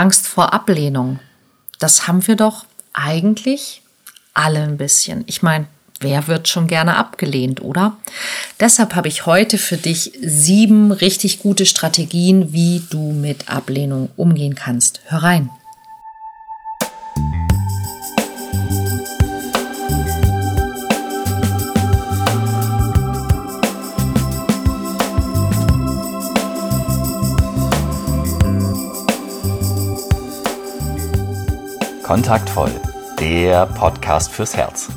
Angst 0.00 0.26
vor 0.26 0.54
Ablehnung. 0.54 1.18
Das 1.78 2.08
haben 2.08 2.26
wir 2.26 2.34
doch 2.34 2.64
eigentlich 2.94 3.82
alle 4.32 4.62
ein 4.62 4.78
bisschen. 4.78 5.24
Ich 5.26 5.42
meine, 5.42 5.66
wer 6.00 6.26
wird 6.26 6.48
schon 6.48 6.68
gerne 6.68 6.96
abgelehnt, 6.96 7.60
oder? 7.60 7.98
Deshalb 8.58 8.94
habe 8.94 9.08
ich 9.08 9.26
heute 9.26 9.58
für 9.58 9.76
dich 9.76 10.12
sieben 10.22 10.90
richtig 10.90 11.40
gute 11.40 11.66
Strategien, 11.66 12.54
wie 12.54 12.82
du 12.88 13.12
mit 13.12 13.50
Ablehnung 13.50 14.08
umgehen 14.16 14.54
kannst. 14.54 15.02
Hör 15.04 15.22
rein. 15.22 15.50
Kontaktvoll, 32.10 32.72
der 33.20 33.66
Podcast 33.66 34.32
fürs 34.32 34.56
Herz. 34.56 34.88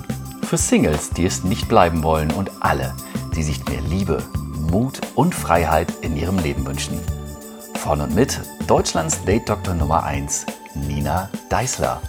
Für 0.49 0.57
Singles, 0.57 1.11
die 1.11 1.27
es 1.27 1.43
nicht 1.43 1.69
bleiben 1.69 2.01
wollen 2.01 2.31
und 2.31 2.49
alle, 2.59 2.95
die 3.35 3.43
sich 3.43 3.63
mehr 3.65 3.81
Liebe, 3.81 4.23
Mut 4.71 4.99
und 5.13 5.35
Freiheit 5.35 5.93
in 6.01 6.17
ihrem 6.17 6.39
Leben 6.39 6.65
wünschen. 6.65 6.99
Von 7.75 8.01
und 8.01 8.15
mit 8.15 8.39
Deutschlands 8.65 9.23
Date-Doktor 9.25 9.75
Nummer 9.75 10.03
1, 10.03 10.47
Nina 10.73 11.29
Deißler. 11.49 12.01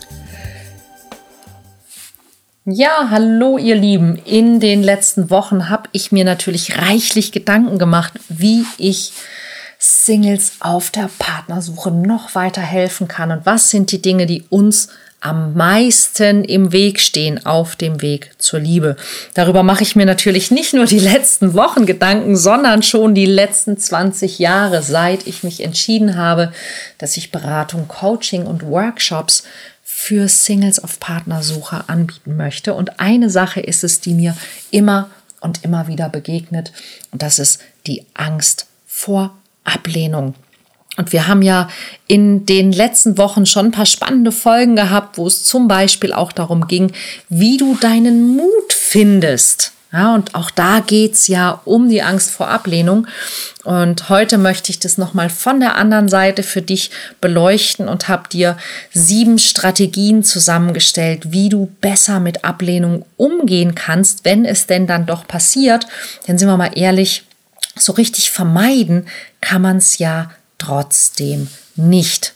Ja, 2.65 3.09
hallo 3.11 3.59
ihr 3.59 3.77
Lieben. 3.77 4.17
In 4.25 4.59
den 4.59 4.83
letzten 4.83 5.29
Wochen 5.29 5.69
habe 5.69 5.91
ich 5.93 6.12
mir 6.12 6.25
natürlich 6.25 6.79
reichlich 6.79 7.31
Gedanken 7.31 7.79
gemacht, 7.79 8.15
wie 8.31 8.65
ich 8.79 9.12
Singles 9.87 10.52
auf 10.61 10.91
der 10.91 11.11
Partnersuche 11.19 11.91
noch 11.91 12.34
weiter 12.34 12.62
helfen 12.62 13.06
kann 13.06 13.30
und 13.30 13.45
was 13.45 13.69
sind 13.69 13.92
die 13.92 14.01
Dinge, 14.01 14.25
die 14.25 14.45
uns 14.48 14.88
am 15.20 15.55
meisten 15.55 16.42
im 16.42 16.72
Weg 16.72 17.00
stehen 17.00 17.45
auf 17.45 17.77
dem 17.77 18.00
Weg 18.00 18.33
zur 18.39 18.61
Liebe. 18.61 18.97
Darüber 19.34 19.62
mache 19.62 19.83
ich 19.83 19.94
mir 19.94 20.06
natürlich 20.06 20.50
nicht 20.50 20.72
nur 20.72 20.86
die 20.86 20.98
letzten 20.98 21.53
Wochen 21.53 21.84
Gedanken, 21.84 22.34
sondern 22.34 22.83
schon 22.83 23.14
die 23.14 23.27
letzten 23.27 23.77
20 23.77 24.39
Jahre, 24.39 24.83
seit 24.83 25.27
ich 25.27 25.42
mich 25.42 25.62
entschieden 25.62 26.16
habe, 26.16 26.53
dass 26.97 27.19
ich 27.19 27.31
Beratung, 27.31 27.87
Coaching 27.87 28.47
und 28.47 28.66
Workshops 28.66 29.44
für 29.83 30.28
Singles 30.28 30.83
auf 30.83 30.98
Partnersuche 30.98 31.84
anbieten 31.89 32.37
möchte. 32.37 32.72
Und 32.72 33.00
eine 33.00 33.28
Sache 33.28 33.61
ist 33.61 33.84
es, 33.84 34.00
die 34.00 34.14
mir 34.14 34.34
immer 34.70 35.11
und 35.41 35.62
immer 35.62 35.89
wieder 35.89 36.09
begegnet, 36.09 36.72
und 37.12 37.22
das 37.22 37.39
ist 37.39 37.61
die 37.87 38.05
Angst 38.14 38.66
vor 38.87 39.34
Ablehnung. 39.65 40.34
Und 40.97 41.12
wir 41.12 41.27
haben 41.27 41.43
ja 41.43 41.69
in 42.07 42.47
den 42.47 42.70
letzten 42.70 43.19
Wochen 43.19 43.47
schon 43.47 43.67
ein 43.67 43.73
paar 43.73 43.87
spannende 43.87 44.31
Folgen 44.31 44.77
gehabt, 44.77 45.19
wo 45.19 45.27
es 45.27 45.45
zum 45.45 45.67
Beispiel 45.67 46.12
auch 46.12 46.31
darum 46.31 46.69
ging, 46.69 46.93
wie 47.29 47.56
du 47.56 47.77
deinen 47.81 48.37
Mut 48.37 48.73
findest. 48.73 49.73
Ja, 49.93 50.12
und 50.12 50.34
auch 50.34 50.51
da 50.51 50.81
geht's 50.81 51.29
ja 51.29 51.61
um 51.65 51.89
die 51.89 52.03
Angst 52.03 52.33
vor 52.33 52.48
Ablehnung. 52.48 53.06
Und 53.62 54.09
heute 54.09 54.39
möchte 54.39 54.71
ich 54.71 54.81
das 54.81 54.98
nochmal 54.98 55.31
von 55.31 55.61
der 55.61 55.77
anderen 55.77 56.09
Seite 56.09 56.43
für 56.43 56.62
dich 56.62 56.91
beleuchten 57.21 57.89
und 57.89 58.09
habe 58.09 58.28
dir 58.28 58.56
sieben 58.93 59.39
Strategien 59.39 60.25
zusammengestellt, 60.25 61.31
wie 61.31 61.49
du 61.49 61.71
besser 61.81 62.19
mit 62.19 62.45
Ablehnung 62.45 63.05
umgehen 63.17 63.77
kannst, 63.77 64.25
wenn 64.25 64.45
es 64.45 64.67
denn 64.67 64.89
dann 64.89 65.06
doch 65.06 65.28
passiert. 65.28 65.87
Denn 66.27 66.39
sind 66.39 66.49
wir 66.49 66.56
mal 66.56 66.73
ehrlich, 66.75 67.23
so 67.77 67.92
richtig 67.92 68.30
vermeiden 68.30 69.06
kann 69.41 69.62
man 69.62 69.78
es 69.78 69.98
ja 69.98 70.30
trotzdem 70.58 71.48
nicht. 71.77 72.34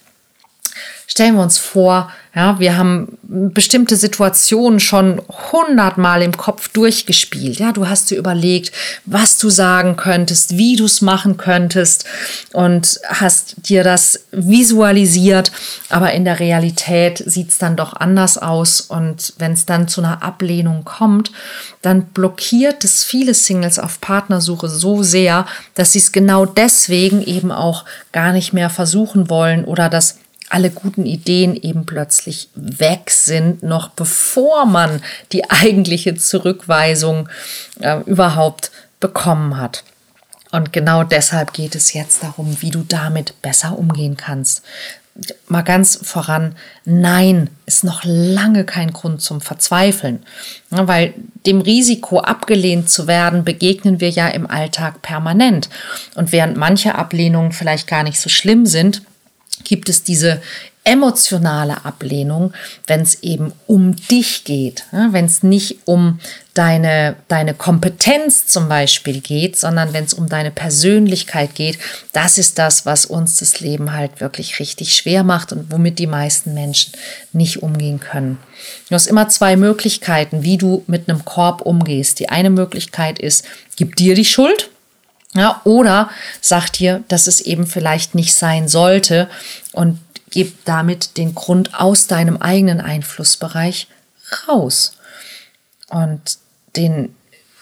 Stellen 1.10 1.36
wir 1.36 1.42
uns 1.42 1.56
vor, 1.56 2.10
ja, 2.34 2.60
wir 2.60 2.76
haben 2.76 3.16
bestimmte 3.22 3.96
Situationen 3.96 4.78
schon 4.78 5.22
hundertmal 5.50 6.20
im 6.20 6.36
Kopf 6.36 6.68
durchgespielt. 6.68 7.58
Ja, 7.58 7.72
du 7.72 7.88
hast 7.88 8.10
dir 8.10 8.18
überlegt, 8.18 8.72
was 9.06 9.38
du 9.38 9.48
sagen 9.48 9.96
könntest, 9.96 10.58
wie 10.58 10.76
du 10.76 10.84
es 10.84 11.00
machen 11.00 11.38
könntest 11.38 12.04
und 12.52 13.00
hast 13.06 13.56
dir 13.70 13.84
das 13.84 14.20
visualisiert. 14.32 15.50
Aber 15.88 16.12
in 16.12 16.26
der 16.26 16.40
Realität 16.40 17.22
sieht 17.24 17.48
es 17.48 17.56
dann 17.56 17.74
doch 17.74 17.94
anders 17.94 18.36
aus. 18.36 18.82
Und 18.82 19.32
wenn 19.38 19.52
es 19.52 19.64
dann 19.64 19.88
zu 19.88 20.02
einer 20.02 20.22
Ablehnung 20.22 20.84
kommt, 20.84 21.32
dann 21.80 22.04
blockiert 22.04 22.84
es 22.84 23.02
viele 23.02 23.32
Singles 23.32 23.78
auf 23.78 24.02
Partnersuche 24.02 24.68
so 24.68 25.02
sehr, 25.02 25.46
dass 25.74 25.92
sie 25.92 26.00
es 26.00 26.12
genau 26.12 26.44
deswegen 26.44 27.22
eben 27.22 27.50
auch 27.50 27.86
gar 28.12 28.32
nicht 28.32 28.52
mehr 28.52 28.68
versuchen 28.68 29.30
wollen 29.30 29.64
oder 29.64 29.88
das 29.88 30.18
alle 30.50 30.70
guten 30.70 31.06
Ideen 31.06 31.54
eben 31.56 31.86
plötzlich 31.86 32.48
weg 32.54 33.10
sind, 33.10 33.62
noch 33.62 33.90
bevor 33.90 34.66
man 34.66 35.02
die 35.32 35.50
eigentliche 35.50 36.14
Zurückweisung 36.14 37.28
äh, 37.80 38.00
überhaupt 38.06 38.70
bekommen 39.00 39.56
hat. 39.58 39.84
Und 40.50 40.72
genau 40.72 41.04
deshalb 41.04 41.52
geht 41.52 41.74
es 41.74 41.92
jetzt 41.92 42.22
darum, 42.22 42.56
wie 42.60 42.70
du 42.70 42.82
damit 42.86 43.40
besser 43.42 43.78
umgehen 43.78 44.16
kannst. 44.16 44.62
Mal 45.48 45.62
ganz 45.62 45.98
voran, 46.00 46.54
nein 46.84 47.50
ist 47.66 47.82
noch 47.82 48.02
lange 48.04 48.64
kein 48.64 48.92
Grund 48.92 49.20
zum 49.20 49.40
Verzweifeln, 49.40 50.22
weil 50.70 51.12
dem 51.44 51.60
Risiko 51.60 52.20
abgelehnt 52.20 52.88
zu 52.88 53.08
werden, 53.08 53.42
begegnen 53.42 54.00
wir 54.00 54.10
ja 54.10 54.28
im 54.28 54.48
Alltag 54.48 55.02
permanent. 55.02 55.68
Und 56.14 56.30
während 56.30 56.56
manche 56.56 56.94
Ablehnungen 56.94 57.50
vielleicht 57.50 57.88
gar 57.88 58.04
nicht 58.04 58.20
so 58.20 58.28
schlimm 58.28 58.64
sind, 58.64 59.02
gibt 59.64 59.88
es 59.88 60.02
diese 60.02 60.40
emotionale 60.88 61.84
Ablehnung, 61.84 62.54
wenn 62.86 63.02
es 63.02 63.22
eben 63.22 63.52
um 63.66 63.94
dich 63.94 64.44
geht, 64.44 64.86
wenn 64.90 65.26
es 65.26 65.42
nicht 65.42 65.80
um 65.84 66.18
deine, 66.54 67.16
deine 67.28 67.52
Kompetenz 67.52 68.46
zum 68.46 68.70
Beispiel 68.70 69.20
geht, 69.20 69.58
sondern 69.58 69.92
wenn 69.92 70.04
es 70.04 70.14
um 70.14 70.30
deine 70.30 70.50
Persönlichkeit 70.50 71.54
geht, 71.54 71.78
das 72.12 72.38
ist 72.38 72.58
das, 72.58 72.86
was 72.86 73.04
uns 73.04 73.36
das 73.36 73.60
Leben 73.60 73.92
halt 73.92 74.22
wirklich 74.22 74.58
richtig 74.60 74.94
schwer 74.94 75.24
macht 75.24 75.52
und 75.52 75.70
womit 75.70 75.98
die 75.98 76.06
meisten 76.06 76.54
Menschen 76.54 76.94
nicht 77.34 77.62
umgehen 77.62 78.00
können. 78.00 78.38
Du 78.88 78.94
hast 78.94 79.08
immer 79.08 79.28
zwei 79.28 79.56
Möglichkeiten, 79.56 80.42
wie 80.42 80.56
du 80.56 80.84
mit 80.86 81.08
einem 81.08 81.22
Korb 81.24 81.60
umgehst. 81.60 82.18
Die 82.18 82.30
eine 82.30 82.50
Möglichkeit 82.50 83.18
ist, 83.18 83.44
gib 83.76 83.94
dir 83.96 84.14
die 84.14 84.24
Schuld 84.24 84.70
ja, 85.34 85.60
oder 85.64 86.10
sagt 86.40 86.78
dir, 86.78 87.04
dass 87.08 87.26
es 87.26 87.40
eben 87.40 87.66
vielleicht 87.66 88.14
nicht 88.14 88.34
sein 88.34 88.68
sollte 88.68 89.28
und 89.72 89.98
gib 90.30 90.64
damit 90.64 91.16
den 91.16 91.34
Grund 91.34 91.78
aus 91.78 92.06
deinem 92.06 92.38
eigenen 92.38 92.80
Einflussbereich 92.80 93.88
raus. 94.48 94.94
Und 95.88 96.38
den 96.76 97.14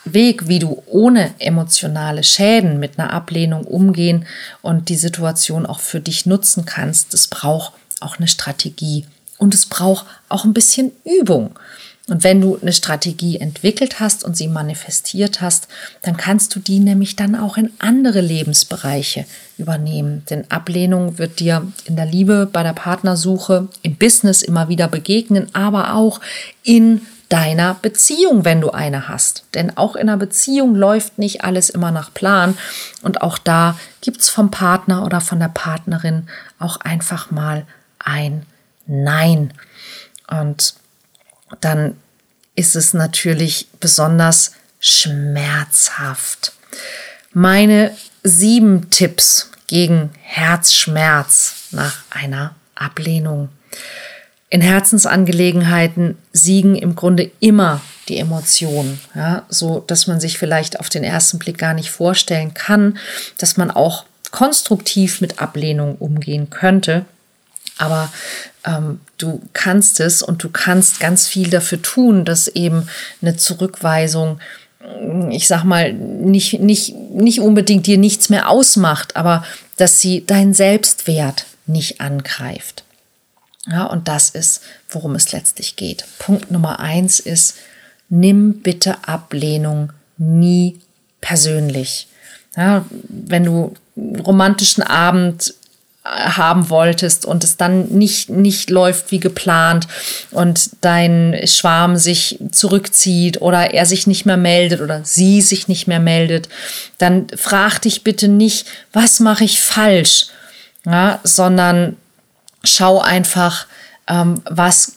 Weg, 0.04 0.46
wie 0.46 0.60
du 0.60 0.82
ohne 0.86 1.34
emotionale 1.38 2.22
Schäden 2.22 2.78
mit 2.78 2.98
einer 2.98 3.12
Ablehnung 3.12 3.64
umgehen 3.64 4.26
und 4.62 4.88
die 4.88 4.96
Situation 4.96 5.66
auch 5.66 5.80
für 5.80 6.00
dich 6.00 6.26
nutzen 6.26 6.64
kannst, 6.64 7.12
das 7.12 7.26
braucht 7.26 7.72
auch 8.00 8.18
eine 8.18 8.28
Strategie 8.28 9.06
und 9.38 9.54
es 9.54 9.66
braucht 9.66 10.06
auch 10.28 10.44
ein 10.44 10.54
bisschen 10.54 10.92
Übung. 11.04 11.58
Und 12.08 12.22
wenn 12.22 12.40
du 12.40 12.56
eine 12.60 12.72
Strategie 12.72 13.38
entwickelt 13.38 13.98
hast 13.98 14.22
und 14.22 14.36
sie 14.36 14.46
manifestiert 14.46 15.40
hast, 15.40 15.66
dann 16.02 16.16
kannst 16.16 16.54
du 16.54 16.60
die 16.60 16.78
nämlich 16.78 17.16
dann 17.16 17.34
auch 17.34 17.56
in 17.56 17.72
andere 17.80 18.20
Lebensbereiche 18.20 19.24
übernehmen. 19.58 20.24
Denn 20.30 20.48
Ablehnung 20.48 21.18
wird 21.18 21.40
dir 21.40 21.66
in 21.84 21.96
der 21.96 22.06
Liebe, 22.06 22.48
bei 22.50 22.62
der 22.62 22.74
Partnersuche, 22.74 23.66
im 23.82 23.96
Business 23.96 24.42
immer 24.42 24.68
wieder 24.68 24.86
begegnen, 24.86 25.48
aber 25.52 25.94
auch 25.94 26.20
in 26.62 27.00
deiner 27.28 27.74
Beziehung, 27.74 28.44
wenn 28.44 28.60
du 28.60 28.70
eine 28.70 29.08
hast. 29.08 29.44
Denn 29.54 29.76
auch 29.76 29.96
in 29.96 30.08
einer 30.08 30.16
Beziehung 30.16 30.76
läuft 30.76 31.18
nicht 31.18 31.42
alles 31.42 31.70
immer 31.70 31.90
nach 31.90 32.14
Plan. 32.14 32.56
Und 33.02 33.20
auch 33.20 33.36
da 33.36 33.76
gibt 34.00 34.20
es 34.20 34.28
vom 34.28 34.52
Partner 34.52 35.04
oder 35.04 35.20
von 35.20 35.40
der 35.40 35.48
Partnerin 35.48 36.28
auch 36.60 36.76
einfach 36.76 37.32
mal 37.32 37.66
ein 37.98 38.46
Nein. 38.86 39.52
Und 40.30 40.74
dann 41.60 41.96
ist 42.54 42.76
es 42.76 42.94
natürlich 42.94 43.68
besonders 43.80 44.52
schmerzhaft. 44.80 46.52
Meine 47.32 47.92
sieben 48.22 48.90
Tipps 48.90 49.50
gegen 49.66 50.10
Herzschmerz 50.22 51.68
nach 51.70 51.98
einer 52.10 52.54
Ablehnung. 52.74 53.48
In 54.48 54.60
Herzensangelegenheiten 54.60 56.16
siegen 56.32 56.76
im 56.76 56.94
Grunde 56.94 57.30
immer 57.40 57.80
die 58.08 58.18
Emotionen, 58.18 59.00
ja, 59.14 59.44
so 59.48 59.80
dass 59.80 60.06
man 60.06 60.20
sich 60.20 60.38
vielleicht 60.38 60.78
auf 60.78 60.88
den 60.88 61.02
ersten 61.02 61.38
Blick 61.38 61.58
gar 61.58 61.74
nicht 61.74 61.90
vorstellen 61.90 62.54
kann, 62.54 62.98
dass 63.38 63.56
man 63.56 63.70
auch 63.70 64.04
konstruktiv 64.30 65.20
mit 65.20 65.40
Ablehnung 65.40 65.96
umgehen 65.96 66.50
könnte. 66.50 67.04
Aber 67.78 68.12
ähm, 68.64 69.00
du 69.18 69.42
kannst 69.52 70.00
es 70.00 70.22
und 70.22 70.42
du 70.42 70.48
kannst 70.48 71.00
ganz 71.00 71.28
viel 71.28 71.50
dafür 71.50 71.82
tun, 71.82 72.24
dass 72.24 72.48
eben 72.48 72.88
eine 73.20 73.36
Zurückweisung, 73.36 74.40
ich 75.30 75.46
sag 75.46 75.64
mal, 75.64 75.92
nicht, 75.92 76.60
nicht, 76.60 76.94
nicht 76.94 77.40
unbedingt 77.40 77.86
dir 77.86 77.98
nichts 77.98 78.28
mehr 78.28 78.48
ausmacht, 78.48 79.16
aber 79.16 79.44
dass 79.76 80.00
sie 80.00 80.24
deinen 80.24 80.54
Selbstwert 80.54 81.46
nicht 81.66 82.00
angreift. 82.00 82.84
Ja, 83.66 83.84
und 83.84 84.08
das 84.08 84.30
ist, 84.30 84.62
worum 84.88 85.16
es 85.16 85.32
letztlich 85.32 85.76
geht. 85.76 86.04
Punkt 86.18 86.50
Nummer 86.50 86.78
eins 86.78 87.18
ist, 87.18 87.56
nimm 88.08 88.60
bitte 88.62 89.08
Ablehnung 89.08 89.92
nie 90.18 90.80
persönlich. 91.20 92.06
Ja, 92.56 92.86
wenn 93.08 93.44
du 93.44 93.74
einen 93.96 94.20
romantischen 94.20 94.82
Abend 94.82 95.54
haben 96.06 96.70
wolltest 96.70 97.26
und 97.26 97.42
es 97.44 97.56
dann 97.56 97.88
nicht, 97.88 98.30
nicht 98.30 98.70
läuft 98.70 99.10
wie 99.10 99.18
geplant 99.18 99.88
und 100.30 100.70
dein 100.80 101.40
Schwarm 101.44 101.96
sich 101.96 102.38
zurückzieht 102.52 103.40
oder 103.42 103.74
er 103.74 103.86
sich 103.86 104.06
nicht 104.06 104.26
mehr 104.26 104.36
meldet 104.36 104.80
oder 104.80 105.04
sie 105.04 105.40
sich 105.40 105.68
nicht 105.68 105.86
mehr 105.86 106.00
meldet, 106.00 106.48
dann 106.98 107.26
frag 107.36 107.80
dich 107.80 108.04
bitte 108.04 108.28
nicht, 108.28 108.66
was 108.92 109.20
mache 109.20 109.44
ich 109.44 109.60
falsch, 109.60 110.26
ja, 110.84 111.18
sondern 111.24 111.96
schau 112.62 113.00
einfach, 113.00 113.66
ähm, 114.08 114.42
was 114.48 114.92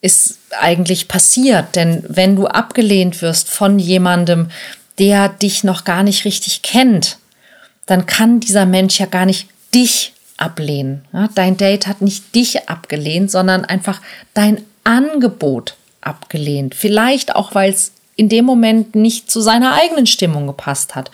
ist 0.00 0.38
eigentlich 0.58 1.08
passiert. 1.08 1.76
Denn 1.76 2.04
wenn 2.08 2.36
du 2.36 2.46
abgelehnt 2.46 3.22
wirst 3.22 3.48
von 3.48 3.78
jemandem, 3.78 4.50
der 4.98 5.28
dich 5.28 5.64
noch 5.64 5.84
gar 5.84 6.02
nicht 6.02 6.24
richtig 6.24 6.62
kennt, 6.62 7.18
dann 7.86 8.06
kann 8.06 8.40
dieser 8.40 8.66
Mensch 8.66 8.98
ja 8.98 9.06
gar 9.06 9.26
nicht 9.26 9.48
dich 9.74 10.13
ablehnen. 10.36 11.04
Ja, 11.12 11.28
dein 11.34 11.56
Date 11.56 11.86
hat 11.86 12.00
nicht 12.02 12.34
dich 12.34 12.68
abgelehnt, 12.68 13.30
sondern 13.30 13.64
einfach 13.64 14.00
dein 14.34 14.62
Angebot 14.84 15.76
abgelehnt. 16.00 16.74
Vielleicht 16.74 17.34
auch, 17.34 17.54
weil 17.54 17.72
es 17.72 17.92
in 18.16 18.28
dem 18.28 18.44
Moment 18.44 18.94
nicht 18.94 19.30
zu 19.30 19.40
seiner 19.40 19.74
eigenen 19.74 20.06
Stimmung 20.06 20.46
gepasst 20.46 20.94
hat. 20.94 21.10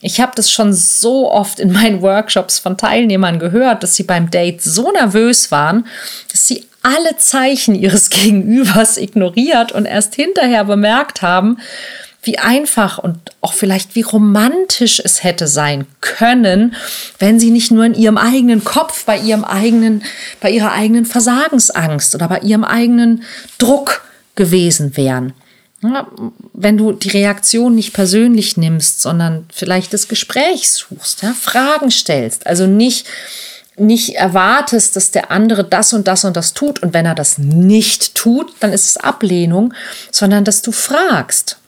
Ich 0.00 0.20
habe 0.20 0.32
das 0.34 0.50
schon 0.50 0.74
so 0.74 1.30
oft 1.30 1.58
in 1.60 1.72
meinen 1.72 2.02
Workshops 2.02 2.58
von 2.58 2.76
Teilnehmern 2.76 3.38
gehört, 3.38 3.82
dass 3.82 3.96
sie 3.96 4.02
beim 4.02 4.30
Date 4.30 4.62
so 4.62 4.92
nervös 4.92 5.50
waren, 5.50 5.86
dass 6.30 6.46
sie 6.46 6.66
alle 6.82 7.16
Zeichen 7.16 7.74
ihres 7.74 8.10
Gegenübers 8.10 8.98
ignoriert 8.98 9.72
und 9.72 9.86
erst 9.86 10.14
hinterher 10.14 10.64
bemerkt 10.64 11.22
haben, 11.22 11.58
wie 12.22 12.38
einfach 12.38 12.98
und 12.98 13.18
auch 13.40 13.52
vielleicht 13.52 13.96
wie 13.96 14.02
romantisch 14.02 15.00
es 15.04 15.24
hätte 15.24 15.48
sein 15.48 15.86
können, 16.00 16.74
wenn 17.18 17.40
sie 17.40 17.50
nicht 17.50 17.72
nur 17.72 17.84
in 17.84 17.94
ihrem 17.94 18.16
eigenen 18.16 18.62
Kopf, 18.62 19.04
bei 19.04 19.18
ihrem 19.18 19.44
eigenen, 19.44 20.04
bei 20.40 20.50
ihrer 20.50 20.72
eigenen 20.72 21.04
Versagensangst 21.04 22.14
oder 22.14 22.28
bei 22.28 22.38
ihrem 22.38 22.62
eigenen 22.64 23.24
Druck 23.58 24.02
gewesen 24.36 24.96
wären. 24.96 25.32
Wenn 26.52 26.76
du 26.76 26.92
die 26.92 27.10
Reaktion 27.10 27.74
nicht 27.74 27.92
persönlich 27.92 28.56
nimmst, 28.56 29.02
sondern 29.02 29.46
vielleicht 29.52 29.92
das 29.92 30.06
Gespräch 30.06 30.70
suchst, 30.70 31.22
ja, 31.22 31.32
Fragen 31.32 31.90
stellst, 31.90 32.46
also 32.46 32.68
nicht, 32.68 33.04
nicht 33.76 34.14
erwartest, 34.14 34.94
dass 34.94 35.10
der 35.10 35.32
andere 35.32 35.64
das 35.64 35.92
und 35.92 36.06
das 36.06 36.24
und 36.24 36.36
das 36.36 36.54
tut. 36.54 36.80
Und 36.84 36.94
wenn 36.94 37.04
er 37.04 37.16
das 37.16 37.38
nicht 37.38 38.14
tut, 38.14 38.54
dann 38.60 38.72
ist 38.72 38.86
es 38.86 38.96
Ablehnung, 38.96 39.74
sondern 40.12 40.44
dass 40.44 40.62
du 40.62 40.70
fragst, 40.70 41.58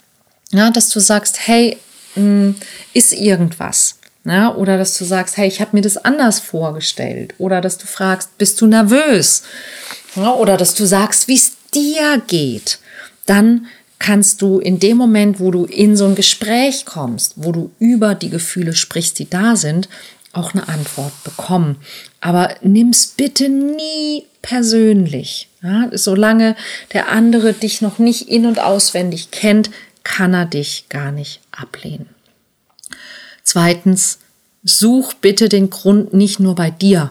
ja, 0.55 0.71
dass 0.71 0.89
du 0.91 1.01
sagst, 1.01 1.47
hey, 1.47 1.79
hm, 2.15 2.55
ist 2.93 3.13
irgendwas? 3.13 3.99
Ja, 4.25 4.55
oder 4.55 4.79
dass 4.79 4.97
du 4.97 5.05
sagst, 5.05 5.37
hey, 5.37 5.49
ich 5.49 5.61
habe 5.61 5.77
mir 5.77 5.83
das 5.83 5.99
anders 5.99 6.41
vorgestellt. 6.41 7.35
Oder 7.39 7.61
dass 7.61 7.77
du 7.77 7.87
fragst, 7.87 8.39
bist 8.39 8.61
du 8.61 8.67
nervös? 8.67 9.43
Ja, 10.17 10.33
oder 10.33 10.57
dass 10.57 10.75
du 10.75 10.87
sagst, 10.87 11.29
wie 11.29 11.35
es 11.35 11.53
dir 11.75 12.23
geht. 12.27 12.79
Dann 13.27 13.67
kannst 13.99 14.41
du 14.43 14.61
in 14.61 14.79
dem 14.79 14.97
Moment, 14.97 15.41
wo 15.41 15.51
du 15.51 15.65
in 15.65 15.97
so 15.97 16.07
ein 16.07 16.15
Gespräch 16.15 16.85
kommst, 16.87 17.35
wo 17.37 17.53
du 17.53 17.71
über 17.79 18.15
die 18.15 18.31
Gefühle 18.31 18.75
sprichst, 18.75 19.19
die 19.19 19.29
da 19.29 19.57
sind, 19.57 19.89
auch 20.33 20.55
eine 20.55 20.69
Antwort 20.69 21.13
bekommen. 21.25 21.77
Aber 22.21 22.55
nimm's 22.63 23.09
bitte 23.09 23.49
nie 23.49 24.25
persönlich. 24.41 25.49
Ja, 25.63 25.89
solange 25.93 26.57
der 26.93 27.09
andere 27.09 27.53
dich 27.53 27.81
noch 27.81 27.99
nicht 27.99 28.29
in- 28.29 28.47
und 28.47 28.59
auswendig 28.59 29.31
kennt, 29.31 29.71
kann 30.05 30.35
er 30.35 30.47
dich 30.47 30.87
gar 30.89 31.11
nicht 31.11 31.41
ablehnen. 31.51 32.09
Zweitens, 33.43 34.19
such 34.63 35.15
bitte 35.15 35.49
den 35.49 35.71
Grund 35.71 36.15
nicht 36.15 36.41
nur 36.41 36.55
bei 36.55 36.71
dir. 36.71 37.11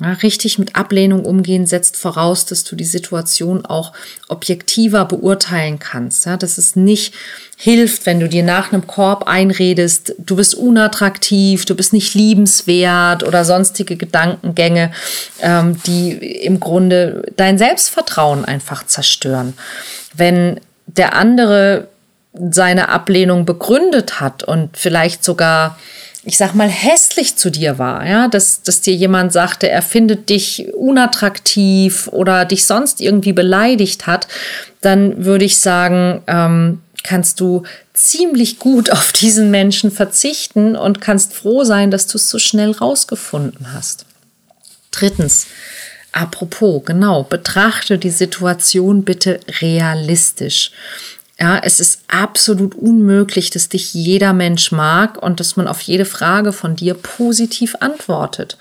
Ja, 0.00 0.12
richtig 0.12 0.60
mit 0.60 0.76
Ablehnung 0.76 1.24
umgehen 1.24 1.66
setzt 1.66 1.96
voraus, 1.96 2.46
dass 2.46 2.62
du 2.62 2.76
die 2.76 2.84
Situation 2.84 3.66
auch 3.66 3.92
objektiver 4.28 5.04
beurteilen 5.04 5.80
kannst. 5.80 6.24
Ja, 6.24 6.36
dass 6.36 6.56
es 6.56 6.76
nicht 6.76 7.14
hilft, 7.56 8.06
wenn 8.06 8.20
du 8.20 8.28
dir 8.28 8.44
nach 8.44 8.72
einem 8.72 8.86
Korb 8.86 9.26
einredest, 9.26 10.14
du 10.18 10.36
bist 10.36 10.54
unattraktiv, 10.54 11.64
du 11.64 11.74
bist 11.74 11.92
nicht 11.92 12.14
liebenswert 12.14 13.24
oder 13.24 13.44
sonstige 13.44 13.96
Gedankengänge, 13.96 14.92
ähm, 15.40 15.82
die 15.84 16.12
im 16.12 16.60
Grunde 16.60 17.24
dein 17.36 17.58
Selbstvertrauen 17.58 18.44
einfach 18.44 18.86
zerstören. 18.86 19.54
Wenn 20.14 20.60
der 20.86 21.16
andere 21.16 21.88
seine 22.32 22.88
Ablehnung 22.88 23.44
begründet 23.44 24.20
hat 24.20 24.44
und 24.44 24.76
vielleicht 24.76 25.24
sogar 25.24 25.76
ich 26.24 26.36
sag 26.36 26.54
mal, 26.54 26.68
hässlich 26.68 27.36
zu 27.36 27.48
dir 27.48 27.78
war, 27.78 28.06
ja, 28.06 28.28
dass, 28.28 28.62
dass 28.62 28.82
dir 28.82 28.94
jemand 28.94 29.32
sagte, 29.32 29.70
er 29.70 29.80
findet 29.80 30.28
dich 30.28 30.66
unattraktiv 30.74 32.06
oder 32.08 32.44
dich 32.44 32.66
sonst 32.66 33.00
irgendwie 33.00 33.32
beleidigt 33.32 34.06
hat, 34.06 34.28
dann 34.82 35.24
würde 35.24 35.46
ich 35.46 35.58
sagen, 35.58 36.22
ähm, 36.26 36.82
kannst 37.02 37.40
du 37.40 37.62
ziemlich 37.94 38.58
gut 38.58 38.90
auf 38.92 39.12
diesen 39.12 39.50
Menschen 39.50 39.90
verzichten 39.90 40.76
und 40.76 41.00
kannst 41.00 41.32
froh 41.32 41.64
sein, 41.64 41.90
dass 41.90 42.06
du 42.06 42.18
es 42.18 42.28
so 42.28 42.38
schnell 42.38 42.72
rausgefunden 42.72 43.72
hast. 43.72 44.04
Drittens, 44.90 45.46
apropos, 46.12 46.82
genau, 46.84 47.22
betrachte 47.22 47.96
die 47.96 48.10
Situation 48.10 49.04
bitte 49.04 49.40
realistisch. 49.62 50.72
Ja, 51.40 51.60
es 51.62 51.78
ist 51.78 52.02
absolut 52.08 52.74
unmöglich, 52.74 53.50
dass 53.50 53.68
dich 53.68 53.94
jeder 53.94 54.32
Mensch 54.32 54.72
mag 54.72 55.22
und 55.22 55.38
dass 55.38 55.56
man 55.56 55.68
auf 55.68 55.80
jede 55.82 56.04
Frage 56.04 56.52
von 56.52 56.74
dir 56.74 56.94
positiv 56.94 57.76
antwortet. 57.78 58.58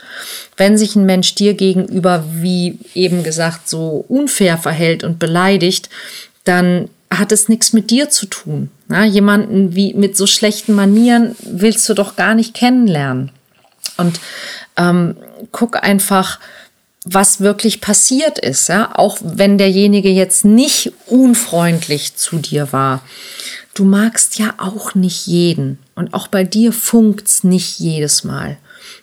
Wenn 0.58 0.78
sich 0.78 0.96
ein 0.96 1.08
Mensch 1.08 1.34
dir 1.34 1.56
gegenüber, 1.56 2.24
wie 2.34 2.78
eben 2.94 3.24
gesagt, 3.24 3.68
so 3.68 4.06
unfair 4.08 4.60
verhält 4.60 5.04
und 5.04 5.18
beleidigt, 5.18 5.90
dann 6.44 6.90
hat 7.10 7.32
es 7.32 7.50
nichts 7.50 7.74
mit 7.74 7.90
dir 7.90 8.10
zu 8.10 8.28
tun. 8.28 8.70
Ja, 8.90 9.04
jemanden 9.04 9.74
wie 9.76 9.96
mit 9.96 10.16
so 10.16 10.28
schlechten 10.28 10.74
Manieren 10.74 11.36
willst 11.42 11.88
du 11.90 11.96
doch 11.96 12.16
gar 12.16 12.36
nicht 12.36 12.54
kennenlernen. 12.54 13.32
Und 13.98 14.20
ähm, 14.76 15.16
guck 15.52 15.82
einfach, 15.84 16.40
was 17.14 17.40
wirklich 17.40 17.82
passiert 17.82 18.40
ist, 18.40 18.70
ja, 18.70 18.92
auch 18.94 19.18
wenn 19.22 19.58
derjenige 19.58 20.10
jetzt 20.10 20.46
nicht 20.46 20.94
unfreundlich 21.06 22.16
zu 22.16 22.38
dir 22.38 22.72
war. 22.72 23.02
Du 23.74 23.84
magst 23.84 24.40
ja 24.40 24.56
auch 24.58 24.96
nicht 24.96 25.28
jeden 25.28 25.80
und 25.96 26.14
auch 26.14 26.28
bei 26.28 26.44
dir 26.44 26.74
funkt's 26.74 27.44
nicht 27.44 27.80
jedes 27.80 28.24
Mal. 28.24 28.58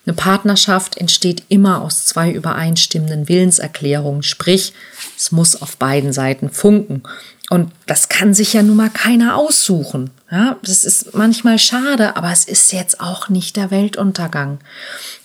Eine 0.07 0.15
Partnerschaft 0.15 0.97
entsteht 0.99 1.45
immer 1.49 1.83
aus 1.83 2.07
zwei 2.07 2.31
übereinstimmenden 2.31 3.29
Willenserklärungen, 3.29 4.23
sprich, 4.23 4.73
es 5.17 5.33
muss 5.33 5.61
auf 5.61 5.77
beiden 5.77 6.13
Seiten 6.13 6.51
funken. 6.51 7.03
Und 7.51 7.73
das 7.87 8.09
kann 8.09 8.35
sich 8.35 8.55
ja 8.55 8.63
nun 8.63 8.77
mal 8.77 8.91
keiner 8.91 9.37
aussuchen. 9.37 10.11
Ja, 10.31 10.59
das 10.63 10.85
ist 10.85 11.15
manchmal 11.15 11.59
schade, 11.59 12.17
aber 12.17 12.33
es 12.33 12.45
ist 12.45 12.73
jetzt 12.73 13.01
auch 13.01 13.29
nicht 13.29 13.57
der 13.57 13.71
Weltuntergang. 13.71 14.59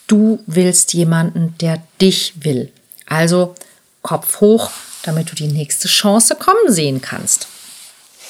Du 0.08 0.44
willst 0.46 0.94
jemanden, 0.94 1.56
der 1.62 1.82
dich 2.01 2.34
will. 2.42 2.72
Also 3.10 3.56
Kopf 4.01 4.39
hoch, 4.39 4.72
damit 5.04 5.32
du 5.32 5.36
die 5.36 5.48
nächste 5.48 5.88
Chance 5.88 6.36
kommen 6.36 6.72
sehen 6.72 7.01
kannst. 7.01 7.48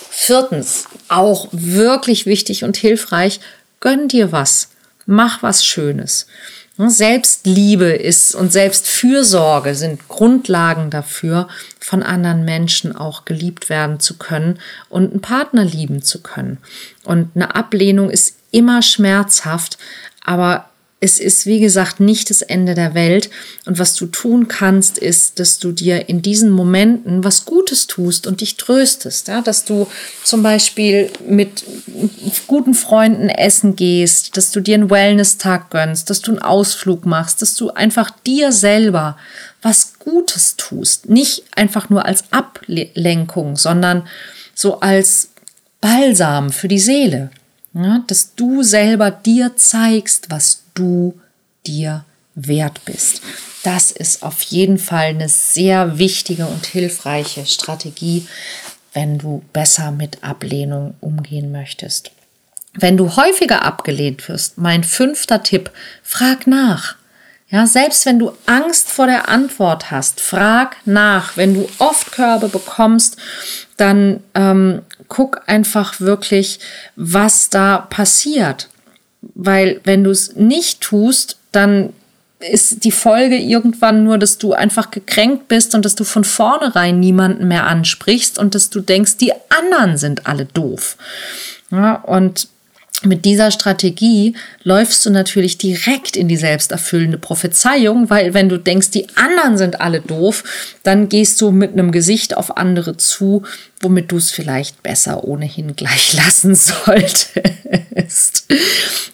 Viertens, 0.09 0.86
auch 1.07 1.48
wirklich 1.51 2.25
wichtig 2.25 2.63
und 2.63 2.77
hilfreich, 2.77 3.39
gönn 3.79 4.07
dir 4.07 4.31
was. 4.31 4.69
Mach 5.05 5.43
was 5.43 5.65
Schönes. 5.65 6.27
Selbstliebe 6.88 7.88
ist 7.88 8.33
und 8.33 8.53
Selbstfürsorge 8.53 9.75
sind 9.75 10.07
Grundlagen 10.07 10.89
dafür, 10.89 11.50
von 11.79 12.03
anderen 12.03 12.45
Menschen 12.45 12.95
auch 12.95 13.25
geliebt 13.25 13.69
werden 13.69 14.00
zu 14.00 14.17
können 14.17 14.59
und 14.88 15.12
einen 15.12 15.21
Partner 15.21 15.65
lieben 15.65 16.01
zu 16.01 16.21
können. 16.21 16.57
Und 17.03 17.31
eine 17.36 17.53
Ablehnung 17.55 18.09
ist 18.09 18.36
immer 18.51 18.81
schmerzhaft, 18.81 19.77
aber 20.24 20.68
es 21.01 21.17
ist, 21.17 21.45
wie 21.45 21.61
gesagt, 21.61 22.01
nicht 22.01 22.29
das 22.29 22.41
Ende 22.41 22.75
der 22.75 22.93
Welt. 22.93 23.29
Und 23.65 23.79
was 23.79 23.95
du 23.95 24.05
tun 24.05 24.49
kannst, 24.49 24.97
ist, 24.97 25.39
dass 25.39 25.57
du 25.57 25.71
dir 25.71 26.09
in 26.09 26.21
diesen 26.21 26.49
Momenten 26.49 27.23
was 27.23 27.45
Gutes 27.45 27.87
tust 27.87 28.27
und 28.27 28.41
dich 28.41 28.57
tröstest. 28.57 29.29
Ja? 29.29 29.41
Dass 29.41 29.63
du 29.63 29.87
zum 30.25 30.43
Beispiel 30.43 31.09
mit 31.25 31.63
guten 32.47 32.73
Freunden 32.73 33.29
essen 33.29 33.77
gehst, 33.77 34.35
dass 34.35 34.51
du 34.51 34.59
dir 34.59 34.75
einen 34.75 34.89
Wellness-Tag 34.89 35.69
gönnst, 35.69 36.09
dass 36.09 36.21
du 36.21 36.31
einen 36.31 36.41
Ausflug 36.41 37.05
machst, 37.05 37.41
dass 37.41 37.55
du 37.55 37.69
einfach 37.69 38.11
dir 38.25 38.51
selber 38.51 39.17
was 39.61 39.99
Gutes 39.99 40.55
tust. 40.57 41.09
Nicht 41.09 41.43
einfach 41.55 41.89
nur 41.89 42.05
als 42.05 42.25
Ablenkung, 42.31 43.55
sondern 43.55 44.05
so 44.53 44.81
als 44.81 45.29
Balsam 45.79 46.51
für 46.51 46.67
die 46.67 46.79
Seele. 46.79 47.31
Ja, 47.73 48.03
dass 48.07 48.33
du 48.35 48.63
selber 48.63 49.11
dir 49.11 49.55
zeigst, 49.55 50.31
was 50.31 50.63
du 50.79 51.19
dir 51.65 52.05
wert 52.36 52.86
bist. 52.86 53.21
Das 53.63 53.91
ist 53.91 54.24
auf 54.24 54.41
jeden 54.43 54.77
Fall 54.77 55.07
eine 55.07 55.29
sehr 55.29 55.98
wichtige 55.98 56.45
und 56.45 56.65
hilfreiche 56.65 57.45
Strategie, 57.45 58.27
wenn 58.93 59.17
du 59.17 59.43
besser 59.53 59.91
mit 59.91 60.24
Ablehnung 60.24 60.95
umgehen 61.01 61.51
möchtest. 61.51 62.12
Wenn 62.74 62.98
du 62.98 63.15
häufiger 63.15 63.63
abgelehnt 63.63 64.27
wirst, 64.29 64.57
mein 64.57 64.83
fünfter 64.83 65.43
Tipp, 65.43 65.71
frag 66.03 66.48
nach. 66.48 66.95
Ja, 67.50 67.65
selbst 67.65 68.05
wenn 68.05 68.19
du 68.19 68.31
Angst 68.45 68.89
vor 68.89 69.07
der 69.07 69.27
Antwort 69.27 69.89
hast, 69.89 70.21
frag 70.21 70.77
nach. 70.86 71.36
Wenn 71.36 71.55
du 71.55 71.67
oft 71.79 72.12
Körbe 72.12 72.48
bekommst, 72.48 73.17
dann 73.75 74.24
ähm, 74.36 74.83
guck 75.07 75.41
einfach 75.48 76.00
wirklich, 76.00 76.59
was 76.95 77.50
da 77.50 77.79
passiert. 77.79 78.69
Weil 79.21 79.81
wenn 79.83 80.03
du 80.03 80.11
es 80.11 80.35
nicht 80.35 80.81
tust, 80.81 81.38
dann 81.51 81.93
ist 82.39 82.85
die 82.85 82.91
Folge 82.91 83.35
irgendwann 83.35 84.03
nur, 84.03 84.17
dass 84.17 84.38
du 84.38 84.53
einfach 84.53 84.91
gekränkt 84.91 85.49
bist 85.49 85.75
und 85.75 85.83
dass 85.83 85.95
du 85.95 86.05
von 86.05 86.23
vornherein 86.23 86.99
niemanden 86.99 87.47
mehr 87.47 87.67
ansprichst 87.67 88.39
und 88.39 88.55
dass 88.55 88.69
du 88.69 88.79
denkst, 88.79 89.17
die 89.17 89.33
anderen 89.49 89.97
sind 89.97 90.25
alle 90.25 90.45
doof. 90.45 90.95
Ja, 91.69 91.95
und 91.95 92.47
mit 93.03 93.23
dieser 93.23 93.51
Strategie 93.51 94.35
läufst 94.63 95.05
du 95.05 95.09
natürlich 95.09 95.57
direkt 95.57 96.17
in 96.17 96.27
die 96.27 96.35
selbsterfüllende 96.35 97.17
Prophezeiung, 97.17 98.09
weil 98.09 98.33
wenn 98.33 98.49
du 98.49 98.57
denkst, 98.57 98.91
die 98.91 99.07
anderen 99.15 99.57
sind 99.57 99.79
alle 99.79 100.01
doof, 100.01 100.43
dann 100.83 101.07
gehst 101.07 101.39
du 101.39 101.51
mit 101.51 101.71
einem 101.71 101.93
Gesicht 101.93 102.35
auf 102.35 102.57
andere 102.57 102.97
zu, 102.97 103.43
womit 103.79 104.11
du 104.11 104.17
es 104.17 104.31
vielleicht 104.31 104.83
besser 104.83 105.23
ohnehin 105.23 105.75
gleich 105.77 106.13
lassen 106.13 106.55
solltest. 106.55 108.47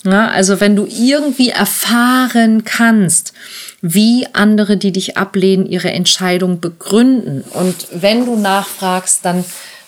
Ja, 0.03 0.29
also 0.29 0.59
wenn 0.59 0.75
du 0.75 0.87
irgendwie 0.87 1.49
erfahren 1.49 2.63
kannst, 2.63 3.33
wie 3.81 4.25
andere, 4.33 4.77
die 4.77 4.93
dich 4.93 5.15
ablehnen, 5.15 5.67
ihre 5.67 5.91
Entscheidung 5.91 6.59
begründen 6.59 7.43
und 7.51 7.87
wenn 7.91 8.25
du 8.25 8.35
nachfragst, 8.35 9.23
dann 9.23 9.45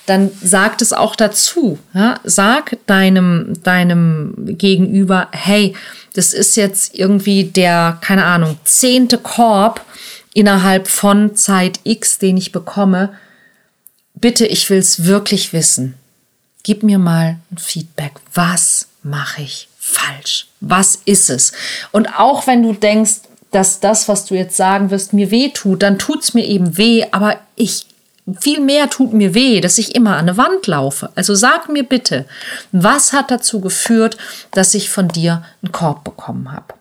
dann 0.08 0.30
sag 0.42 0.80
es 0.80 0.92
auch 0.92 1.16
dazu. 1.16 1.78
Ja? 1.92 2.18
Sag 2.24 2.78
deinem, 2.86 3.62
deinem 3.62 4.34
Gegenüber, 4.58 5.28
hey, 5.32 5.74
das 6.14 6.32
ist 6.32 6.56
jetzt 6.56 6.94
irgendwie 6.94 7.44
der, 7.44 7.98
keine 8.00 8.24
Ahnung, 8.24 8.58
zehnte 8.64 9.18
Korb 9.18 9.84
innerhalb 10.32 10.88
von 10.88 11.36
Zeit 11.36 11.80
X, 11.84 12.18
den 12.18 12.36
ich 12.36 12.52
bekomme. 12.52 13.12
Bitte, 14.14 14.46
ich 14.46 14.68
will 14.70 14.78
es 14.78 15.04
wirklich 15.04 15.52
wissen. 15.52 15.94
Gib 16.62 16.82
mir 16.82 16.98
mal 16.98 17.38
ein 17.50 17.58
Feedback. 17.58 18.12
Was 18.34 18.88
mache 19.02 19.42
ich 19.42 19.68
falsch? 19.78 20.48
Was 20.60 20.96
ist 21.04 21.30
es? 21.30 21.52
Und 21.92 22.18
auch 22.18 22.46
wenn 22.46 22.62
du 22.62 22.72
denkst, 22.72 23.20
dass 23.50 23.80
das, 23.80 24.08
was 24.08 24.26
du 24.26 24.34
jetzt 24.34 24.56
sagen 24.56 24.90
wirst, 24.90 25.12
mir 25.12 25.30
weh 25.30 25.50
tut, 25.50 25.82
dann 25.82 25.98
tut 25.98 26.22
es 26.22 26.34
mir 26.34 26.44
eben 26.44 26.76
weh, 26.76 27.06
aber 27.10 27.38
ich 27.56 27.86
viel 28.40 28.60
mehr 28.60 28.90
tut 28.90 29.12
mir 29.12 29.34
weh, 29.34 29.60
dass 29.60 29.78
ich 29.78 29.94
immer 29.94 30.12
an 30.12 30.28
eine 30.28 30.36
Wand 30.36 30.66
laufe. 30.66 31.10
Also 31.14 31.34
sag 31.34 31.68
mir 31.68 31.84
bitte, 31.84 32.26
was 32.72 33.12
hat 33.12 33.30
dazu 33.30 33.60
geführt, 33.60 34.16
dass 34.50 34.74
ich 34.74 34.90
von 34.90 35.08
dir 35.08 35.42
einen 35.62 35.72
Korb 35.72 36.04
bekommen 36.04 36.52
habe? 36.52 36.74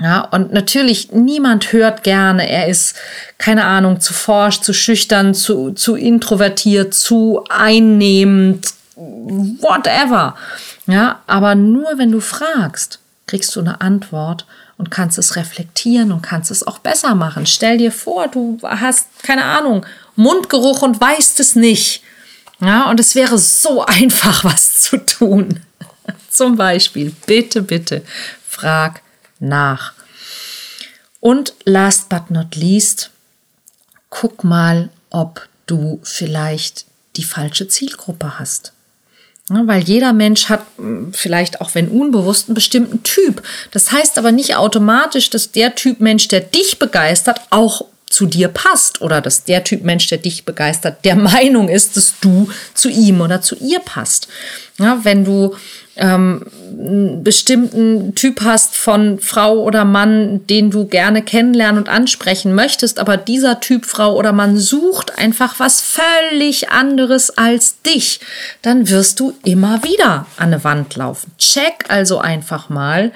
Ja, 0.00 0.20
und 0.22 0.52
natürlich, 0.52 1.12
niemand 1.12 1.72
hört 1.72 2.04
gerne. 2.04 2.48
Er 2.48 2.68
ist, 2.68 2.96
keine 3.36 3.64
Ahnung, 3.64 4.00
zu 4.00 4.14
forsch, 4.14 4.60
zu 4.60 4.72
schüchtern, 4.72 5.34
zu, 5.34 5.72
zu 5.72 5.94
introvertiert, 5.94 6.94
zu 6.94 7.44
einnehmend, 7.50 8.72
whatever. 8.96 10.36
Ja, 10.86 11.20
aber 11.26 11.54
nur 11.54 11.98
wenn 11.98 12.12
du 12.12 12.20
fragst, 12.20 12.98
kriegst 13.26 13.54
du 13.54 13.60
eine 13.60 13.82
Antwort 13.82 14.46
und 14.78 14.90
kannst 14.90 15.18
es 15.18 15.36
reflektieren 15.36 16.10
und 16.10 16.22
kannst 16.22 16.50
es 16.50 16.66
auch 16.66 16.78
besser 16.78 17.14
machen. 17.14 17.44
Stell 17.44 17.76
dir 17.76 17.92
vor, 17.92 18.28
du 18.28 18.58
hast, 18.62 19.22
keine 19.22 19.44
Ahnung, 19.44 19.84
Mundgeruch 20.20 20.82
und 20.82 21.00
weißt 21.00 21.40
es 21.40 21.56
nicht. 21.56 22.02
Ja, 22.60 22.90
und 22.90 23.00
es 23.00 23.14
wäre 23.14 23.38
so 23.38 23.84
einfach, 23.84 24.44
was 24.44 24.82
zu 24.82 24.98
tun. 24.98 25.60
Zum 26.30 26.56
Beispiel, 26.56 27.14
bitte, 27.26 27.62
bitte, 27.62 28.02
frag 28.46 29.02
nach. 29.38 29.94
Und 31.20 31.54
last 31.64 32.08
but 32.08 32.30
not 32.30 32.54
least, 32.54 33.10
guck 34.10 34.44
mal, 34.44 34.90
ob 35.10 35.48
du 35.66 36.00
vielleicht 36.02 36.86
die 37.16 37.24
falsche 37.24 37.68
Zielgruppe 37.68 38.38
hast. 38.38 38.72
Ja, 39.50 39.66
weil 39.66 39.82
jeder 39.82 40.12
Mensch 40.12 40.48
hat 40.48 40.64
hm, 40.76 41.12
vielleicht 41.12 41.60
auch 41.60 41.74
wenn 41.74 41.88
unbewusst 41.88 42.48
einen 42.48 42.54
bestimmten 42.54 43.02
Typ. 43.02 43.42
Das 43.72 43.90
heißt 43.90 44.18
aber 44.18 44.32
nicht 44.32 44.56
automatisch, 44.56 45.30
dass 45.30 45.50
der 45.50 45.74
Typ 45.74 46.00
Mensch, 46.00 46.28
der 46.28 46.40
dich 46.40 46.78
begeistert, 46.78 47.40
auch 47.50 47.84
zu 48.10 48.26
dir 48.26 48.48
passt 48.48 49.00
oder 49.00 49.22
dass 49.22 49.44
der 49.44 49.64
Typ 49.64 49.84
Mensch, 49.84 50.08
der 50.08 50.18
dich 50.18 50.44
begeistert, 50.44 51.04
der 51.04 51.16
Meinung 51.16 51.68
ist, 51.68 51.96
dass 51.96 52.14
du 52.20 52.50
zu 52.74 52.90
ihm 52.90 53.22
oder 53.22 53.40
zu 53.40 53.56
ihr 53.56 53.80
passt. 53.80 54.28
Ja, 54.78 55.00
wenn 55.04 55.24
du 55.24 55.54
ähm, 55.96 56.44
einen 56.70 57.22
bestimmten 57.22 58.14
Typ 58.14 58.40
hast 58.42 58.74
von 58.74 59.20
Frau 59.20 59.60
oder 59.60 59.84
Mann, 59.84 60.46
den 60.46 60.70
du 60.70 60.86
gerne 60.86 61.22
kennenlernen 61.22 61.82
und 61.82 61.88
ansprechen 61.88 62.54
möchtest, 62.54 62.98
aber 62.98 63.16
dieser 63.16 63.60
Typ 63.60 63.84
Frau 63.84 64.16
oder 64.16 64.32
Mann 64.32 64.58
sucht 64.58 65.18
einfach 65.18 65.60
was 65.60 65.80
völlig 65.80 66.70
anderes 66.70 67.30
als 67.36 67.82
dich, 67.82 68.20
dann 68.62 68.88
wirst 68.88 69.20
du 69.20 69.34
immer 69.44 69.84
wieder 69.84 70.26
an 70.36 70.48
eine 70.52 70.64
Wand 70.64 70.96
laufen. 70.96 71.32
Check 71.38 71.84
also 71.88 72.18
einfach 72.18 72.70
mal, 72.70 73.12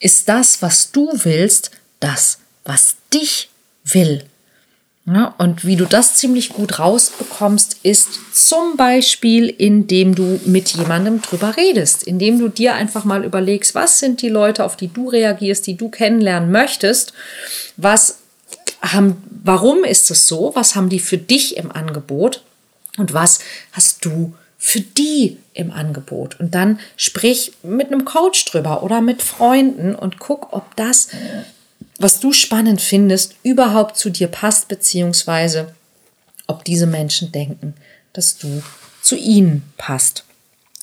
ist 0.00 0.28
das, 0.28 0.60
was 0.60 0.90
du 0.92 1.08
willst, 1.14 1.70
das, 2.00 2.38
was 2.64 2.96
dich 3.14 3.48
will. 3.92 4.24
Ja, 5.08 5.36
und 5.38 5.64
wie 5.64 5.76
du 5.76 5.84
das 5.84 6.16
ziemlich 6.16 6.48
gut 6.48 6.80
rausbekommst, 6.80 7.78
ist 7.84 8.08
zum 8.34 8.76
Beispiel, 8.76 9.48
indem 9.48 10.16
du 10.16 10.40
mit 10.46 10.70
jemandem 10.70 11.22
drüber 11.22 11.56
redest, 11.56 12.02
indem 12.02 12.40
du 12.40 12.48
dir 12.48 12.74
einfach 12.74 13.04
mal 13.04 13.24
überlegst, 13.24 13.76
was 13.76 14.00
sind 14.00 14.20
die 14.20 14.28
Leute, 14.28 14.64
auf 14.64 14.76
die 14.76 14.88
du 14.88 15.08
reagierst, 15.08 15.68
die 15.68 15.76
du 15.76 15.90
kennenlernen 15.90 16.50
möchtest, 16.50 17.12
was 17.76 18.18
haben, 18.82 19.22
warum 19.44 19.84
ist 19.84 20.10
es 20.10 20.26
so, 20.26 20.50
was 20.56 20.74
haben 20.74 20.88
die 20.88 20.98
für 20.98 21.18
dich 21.18 21.56
im 21.56 21.70
Angebot 21.70 22.42
und 22.98 23.14
was 23.14 23.38
hast 23.70 24.04
du 24.04 24.34
für 24.58 24.80
die 24.80 25.36
im 25.54 25.70
Angebot. 25.70 26.40
Und 26.40 26.56
dann 26.56 26.80
sprich 26.96 27.52
mit 27.62 27.88
einem 27.88 28.04
Coach 28.04 28.44
drüber 28.46 28.82
oder 28.82 29.00
mit 29.00 29.22
Freunden 29.22 29.94
und 29.94 30.18
guck, 30.18 30.52
ob 30.52 30.74
das 30.74 31.08
was 31.98 32.20
du 32.20 32.32
spannend 32.32 32.80
findest, 32.80 33.36
überhaupt 33.42 33.96
zu 33.96 34.10
dir 34.10 34.28
passt, 34.28 34.68
beziehungsweise 34.68 35.74
ob 36.46 36.64
diese 36.64 36.86
Menschen 36.86 37.32
denken, 37.32 37.74
dass 38.12 38.38
du 38.38 38.62
zu 39.02 39.16
ihnen 39.16 39.62
passt. 39.76 40.24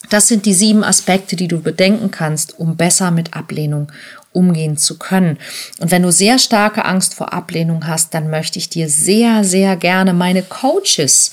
Das 0.10 0.28
sind 0.28 0.46
die 0.46 0.54
sieben 0.54 0.84
Aspekte, 0.84 1.36
die 1.36 1.48
du 1.48 1.62
bedenken 1.62 2.12
kannst, 2.12 2.60
um 2.60 2.76
besser 2.76 3.12
mit 3.12 3.34
Ablehnung 3.34 3.92
umgehen 4.34 4.78
zu 4.78 4.98
können. 4.98 5.38
Und 5.80 5.92
wenn 5.92 6.02
du 6.02 6.12
sehr 6.12 6.40
starke 6.40 6.86
Angst 6.86 7.14
vor 7.14 7.34
Ablehnung 7.34 7.88
hast, 7.88 8.14
dann 8.14 8.30
möchte 8.30 8.60
ich 8.60 8.70
dir 8.70 8.90
sehr, 8.90 9.44
sehr 9.44 9.78
gerne 9.78 10.14
meine 10.14 10.44
Coaches 10.44 11.32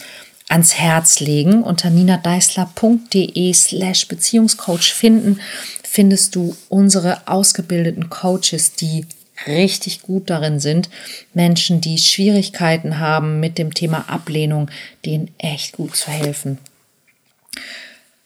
ans 0.49 0.75
Herz 0.75 1.21
legen. 1.21 1.63
Unter 1.63 1.91
ninadeisler.de 1.91 3.53
slash 3.55 4.07
Beziehungscoach 4.07 4.93
finden, 4.93 5.41
findest 5.83 6.37
du 6.37 6.57
unsere 6.69 7.27
ausgebildeten 7.27 8.11
Coaches, 8.11 8.75
die 8.75 9.07
richtig 9.47 10.03
gut 10.03 10.31
darin 10.31 10.61
sind, 10.61 10.91
Menschen, 11.35 11.81
die 11.81 11.99
Schwierigkeiten 11.99 12.99
haben 12.99 13.41
mit 13.41 13.59
dem 13.59 13.75
Thema 13.75 14.09
Ablehnung, 14.09 14.71
denen 15.05 15.33
echt 15.39 15.73
gut 15.73 15.97
zu 15.97 16.11
helfen. 16.11 16.59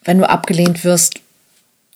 Wenn 0.02 0.18
du 0.18 0.28
abgelehnt 0.28 0.84
wirst, 0.84 1.20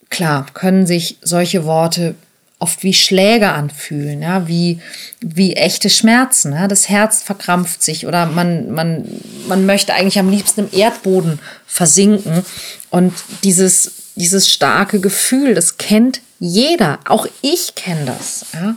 klar, 0.09 0.45
können 0.53 0.87
sich 0.87 1.17
solche 1.21 1.65
Worte 1.65 2.15
oft 2.59 2.83
wie 2.83 2.93
Schläge 2.93 3.51
anfühlen, 3.51 4.21
ja, 4.21 4.47
wie, 4.47 4.79
wie 5.21 5.55
echte 5.55 5.89
Schmerzen. 5.89 6.51
Ja. 6.53 6.67
Das 6.67 6.89
Herz 6.89 7.23
verkrampft 7.23 7.81
sich 7.81 8.05
oder 8.05 8.25
man, 8.25 8.71
man, 8.71 9.05
man 9.47 9.65
möchte 9.65 9.93
eigentlich 9.93 10.19
am 10.19 10.29
liebsten 10.29 10.61
im 10.61 10.69
Erdboden 10.77 11.39
versinken. 11.65 12.45
Und 12.89 13.13
dieses, 13.43 14.11
dieses 14.15 14.49
starke 14.49 14.99
Gefühl, 14.99 15.55
das 15.55 15.77
kennt 15.77 16.21
jeder, 16.39 16.99
auch 17.05 17.27
ich 17.41 17.75
kenne 17.75 18.05
das. 18.05 18.45
Ja. 18.53 18.75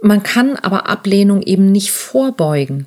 Man 0.00 0.22
kann 0.22 0.56
aber 0.56 0.88
Ablehnung 0.88 1.42
eben 1.42 1.72
nicht 1.72 1.90
vorbeugen. 1.90 2.86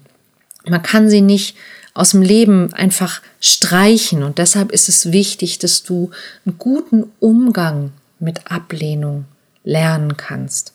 Man 0.68 0.82
kann 0.82 1.10
sie 1.10 1.22
nicht 1.22 1.56
aus 1.94 2.12
dem 2.12 2.22
Leben 2.22 2.74
einfach 2.74 3.22
streichen. 3.40 4.24
Und 4.24 4.38
deshalb 4.38 4.72
ist 4.72 4.90
es 4.90 5.12
wichtig, 5.12 5.60
dass 5.60 5.84
du 5.84 6.12
einen 6.46 6.58
guten 6.58 7.12
Umgang 7.20 7.92
mit 8.20 8.52
Ablehnung 8.52 9.26
lernen 9.66 10.16
kannst. 10.16 10.72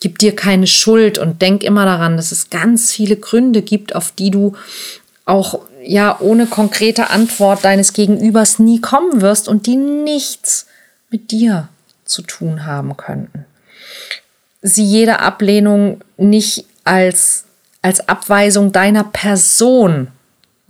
Gib 0.00 0.18
dir 0.18 0.34
keine 0.34 0.66
Schuld 0.66 1.18
und 1.18 1.40
denk 1.40 1.62
immer 1.62 1.84
daran, 1.84 2.16
dass 2.16 2.32
es 2.32 2.50
ganz 2.50 2.90
viele 2.90 3.16
Gründe 3.16 3.62
gibt, 3.62 3.94
auf 3.94 4.10
die 4.10 4.30
du 4.30 4.56
auch 5.24 5.60
ja 5.84 6.18
ohne 6.20 6.46
konkrete 6.46 7.10
Antwort 7.10 7.64
deines 7.64 7.92
Gegenübers 7.92 8.58
nie 8.58 8.80
kommen 8.80 9.20
wirst 9.20 9.48
und 9.48 9.66
die 9.66 9.76
nichts 9.76 10.66
mit 11.10 11.30
dir 11.30 11.68
zu 12.04 12.22
tun 12.22 12.66
haben 12.66 12.96
könnten. 12.96 13.44
sieh 14.62 14.84
jede 14.84 15.20
Ablehnung 15.20 16.00
nicht 16.16 16.66
als, 16.84 17.44
als 17.82 18.08
Abweisung 18.08 18.72
deiner 18.72 19.04
Person 19.04 20.08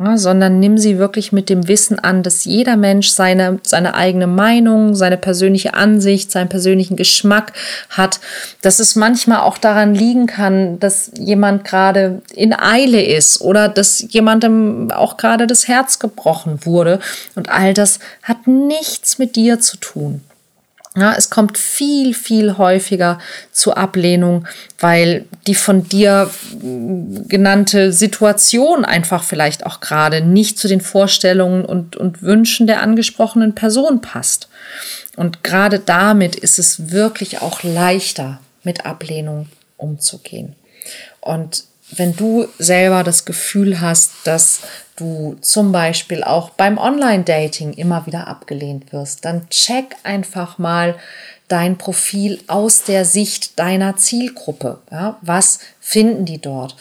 ja, 0.02 0.16
sondern 0.16 0.60
nimm 0.60 0.78
sie 0.78 0.98
wirklich 0.98 1.30
mit 1.30 1.50
dem 1.50 1.68
Wissen 1.68 1.98
an, 1.98 2.22
dass 2.22 2.46
jeder 2.46 2.76
Mensch 2.76 3.10
seine, 3.10 3.58
seine 3.62 3.94
eigene 3.94 4.26
Meinung, 4.26 4.94
seine 4.94 5.18
persönliche 5.18 5.74
Ansicht, 5.74 6.30
seinen 6.30 6.48
persönlichen 6.48 6.96
Geschmack 6.96 7.52
hat, 7.90 8.18
dass 8.62 8.80
es 8.80 8.96
manchmal 8.96 9.40
auch 9.40 9.58
daran 9.58 9.94
liegen 9.94 10.26
kann, 10.26 10.78
dass 10.78 11.10
jemand 11.18 11.64
gerade 11.64 12.22
in 12.34 12.54
Eile 12.54 13.02
ist 13.02 13.42
oder 13.42 13.68
dass 13.68 14.02
jemandem 14.08 14.90
auch 14.90 15.18
gerade 15.18 15.46
das 15.46 15.68
Herz 15.68 15.98
gebrochen 15.98 16.60
wurde. 16.64 17.00
Und 17.34 17.50
all 17.50 17.74
das 17.74 17.98
hat 18.22 18.46
nichts 18.46 19.18
mit 19.18 19.36
dir 19.36 19.60
zu 19.60 19.76
tun. 19.76 20.22
Ja, 20.96 21.14
es 21.16 21.30
kommt 21.30 21.56
viel, 21.56 22.14
viel 22.14 22.58
häufiger 22.58 23.20
zu 23.52 23.74
Ablehnung, 23.74 24.48
weil 24.80 25.24
die 25.46 25.54
von 25.54 25.88
dir 25.88 26.28
genannte 27.28 27.92
Situation 27.92 28.84
einfach 28.84 29.22
vielleicht 29.22 29.64
auch 29.64 29.78
gerade 29.78 30.20
nicht 30.20 30.58
zu 30.58 30.66
den 30.66 30.80
Vorstellungen 30.80 31.64
und, 31.64 31.96
und 31.96 32.22
Wünschen 32.22 32.66
der 32.66 32.82
angesprochenen 32.82 33.54
Person 33.54 34.00
passt. 34.00 34.48
Und 35.14 35.44
gerade 35.44 35.78
damit 35.78 36.34
ist 36.34 36.58
es 36.58 36.90
wirklich 36.90 37.40
auch 37.40 37.62
leichter, 37.62 38.40
mit 38.64 38.84
Ablehnung 38.84 39.46
umzugehen. 39.76 40.56
Und 41.20 41.64
wenn 41.96 42.14
du 42.16 42.46
selber 42.58 43.02
das 43.02 43.24
Gefühl 43.24 43.80
hast, 43.80 44.12
dass 44.24 44.60
du 44.96 45.36
zum 45.40 45.72
Beispiel 45.72 46.22
auch 46.22 46.50
beim 46.50 46.78
Online-Dating 46.78 47.72
immer 47.72 48.06
wieder 48.06 48.28
abgelehnt 48.28 48.92
wirst, 48.92 49.24
dann 49.24 49.48
check 49.50 49.96
einfach 50.02 50.58
mal 50.58 50.96
dein 51.48 51.78
Profil 51.78 52.40
aus 52.46 52.84
der 52.84 53.04
Sicht 53.04 53.58
deiner 53.58 53.96
Zielgruppe. 53.96 54.78
Ja, 54.90 55.18
was 55.22 55.58
finden 55.80 56.24
die 56.24 56.40
dort? 56.40 56.76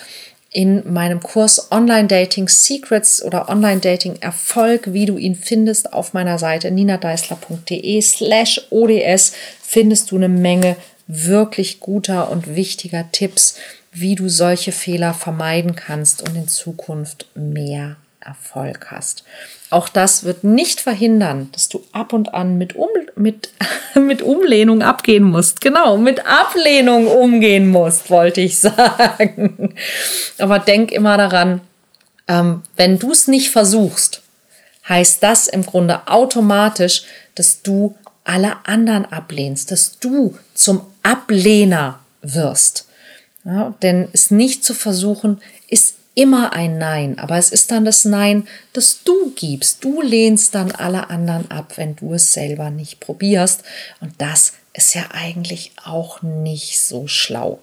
In 0.51 0.91
meinem 0.91 1.21
Kurs 1.21 1.71
Online 1.71 2.07
Dating 2.07 2.47
Secrets 2.47 3.23
oder 3.23 3.49
Online 3.49 3.81
Dating 3.81 4.15
Erfolg, 4.19 4.93
wie 4.93 5.05
du 5.05 5.17
ihn 5.17 5.35
findest, 5.35 5.93
auf 5.93 6.13
meiner 6.13 6.39
Seite 6.39 6.71
ninadeisler.de 6.71 8.01
slash 8.01 8.61
ODS 8.71 9.33
findest 9.61 10.11
du 10.11 10.15
eine 10.15 10.29
Menge 10.29 10.75
wirklich 11.07 11.79
guter 11.79 12.29
und 12.29 12.55
wichtiger 12.55 13.11
Tipps, 13.11 13.55
wie 13.91 14.15
du 14.15 14.29
solche 14.29 14.71
Fehler 14.71 15.13
vermeiden 15.13 15.75
kannst 15.75 16.27
und 16.27 16.35
in 16.35 16.47
Zukunft 16.47 17.27
mehr 17.35 17.97
Erfolg 18.19 18.87
hast. 18.91 19.23
Auch 19.69 19.87
das 19.87 20.23
wird 20.23 20.43
nicht 20.43 20.81
verhindern, 20.81 21.49
dass 21.51 21.69
du 21.69 21.83
ab 21.91 22.13
und 22.13 22.33
an 22.33 22.57
mit, 22.57 22.75
um, 22.75 22.89
mit, 23.15 23.51
mit 23.95 24.21
Umlehnung 24.21 24.81
abgehen 24.81 25.23
musst. 25.23 25.61
Genau, 25.61 25.97
mit 25.97 26.25
Ablehnung 26.25 27.07
umgehen 27.07 27.69
musst, 27.69 28.09
wollte 28.09 28.41
ich 28.41 28.59
sagen. 28.59 29.73
Aber 30.37 30.59
denk 30.59 30.91
immer 30.91 31.17
daran, 31.17 31.61
ähm, 32.27 32.63
wenn 32.75 32.99
du 32.99 33.11
es 33.11 33.27
nicht 33.27 33.51
versuchst, 33.51 34.21
heißt 34.87 35.23
das 35.23 35.47
im 35.47 35.65
Grunde 35.65 36.07
automatisch, 36.07 37.03
dass 37.35 37.61
du 37.61 37.95
alle 38.23 38.57
anderen 38.65 39.05
ablehnst, 39.05 39.71
dass 39.71 39.99
du 39.99 40.37
zum 40.53 40.81
Ablehner 41.03 41.99
wirst. 42.21 42.88
Ja, 43.45 43.73
denn 43.81 44.09
es 44.11 44.31
nicht 44.31 44.63
zu 44.63 44.73
versuchen, 44.73 45.41
ist 45.69 45.95
immer 46.13 46.53
ein 46.53 46.77
Nein, 46.77 47.17
aber 47.17 47.37
es 47.37 47.51
ist 47.51 47.71
dann 47.71 47.85
das 47.85 48.03
Nein, 48.03 48.47
das 48.73 49.03
du 49.03 49.31
gibst. 49.35 49.83
Du 49.83 50.01
lehnst 50.01 50.53
dann 50.53 50.71
alle 50.71 51.09
anderen 51.09 51.49
ab, 51.49 51.73
wenn 51.77 51.95
du 51.95 52.13
es 52.13 52.33
selber 52.33 52.69
nicht 52.69 52.99
probierst. 52.99 53.63
Und 54.01 54.13
das 54.17 54.53
ist 54.73 54.93
ja 54.95 55.03
eigentlich 55.11 55.71
auch 55.83 56.21
nicht 56.21 56.81
so 56.81 57.07
schlau. 57.07 57.59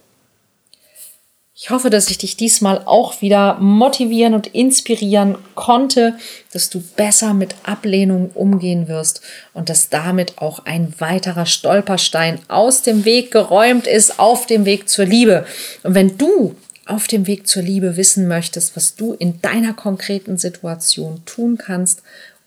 Ich 1.59 1.71
hoffe, 1.71 1.89
dass 1.89 2.11
ich 2.11 2.19
dich 2.19 2.37
diesmal 2.37 2.83
auch 2.85 3.23
wieder 3.23 3.55
motivieren 3.61 4.35
und 4.35 4.47
inspirieren 4.49 5.39
konnte, 5.55 6.19
dass 6.53 6.69
du 6.69 6.83
besser 6.83 7.33
mit 7.33 7.55
Ablehnung 7.62 8.31
umgehen 8.35 8.88
wirst 8.88 9.23
und 9.55 9.71
dass 9.71 9.88
damit 9.88 10.37
auch 10.37 10.66
ein 10.66 10.92
weiterer 10.99 11.47
Stolperstein 11.47 12.40
aus 12.49 12.83
dem 12.83 13.07
Weg 13.07 13.31
geräumt 13.31 13.87
ist 13.87 14.19
auf 14.19 14.45
dem 14.45 14.66
Weg 14.66 14.90
zur 14.90 15.07
Liebe. 15.07 15.47
Und 15.83 15.95
wenn 15.95 16.19
du 16.19 16.55
auf 16.85 17.07
dem 17.07 17.27
Weg 17.27 17.47
zur 17.47 17.62
Liebe 17.62 17.97
wissen 17.97 18.29
möchtest, 18.29 18.77
was 18.77 18.95
du 18.95 19.14
in 19.14 19.40
deiner 19.40 19.73
konkreten 19.73 20.37
Situation 20.37 21.23
tun 21.25 21.57
kannst, 21.57 22.03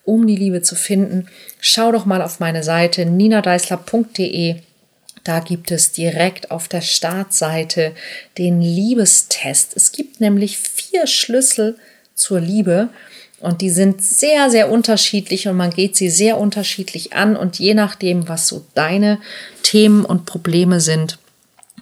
um 0.05 0.27
die 0.27 0.35
Liebe 0.35 0.61
zu 0.61 0.75
finden, 0.75 1.29
schau 1.59 1.91
doch 1.91 2.05
mal 2.05 2.21
auf 2.21 2.39
meine 2.39 2.61
Seite 2.61 3.07
ninadeisler.de 3.07 4.57
da 5.23 5.39
gibt 5.39 5.71
es 5.71 5.91
direkt 5.91 6.51
auf 6.51 6.67
der 6.67 6.81
Startseite 6.81 7.93
den 8.37 8.61
Liebestest. 8.61 9.75
Es 9.75 9.91
gibt 9.91 10.21
nämlich 10.21 10.57
vier 10.57 11.07
Schlüssel 11.07 11.77
zur 12.15 12.39
Liebe 12.39 12.89
und 13.39 13.61
die 13.61 13.69
sind 13.69 14.03
sehr, 14.03 14.49
sehr 14.49 14.69
unterschiedlich 14.69 15.47
und 15.47 15.55
man 15.55 15.71
geht 15.71 15.95
sie 15.95 16.09
sehr 16.09 16.37
unterschiedlich 16.37 17.13
an 17.13 17.35
und 17.35 17.59
je 17.59 17.73
nachdem, 17.73 18.27
was 18.27 18.47
so 18.47 18.65
deine 18.73 19.19
Themen 19.63 20.03
und 20.05 20.25
Probleme 20.25 20.81
sind, 20.81 21.17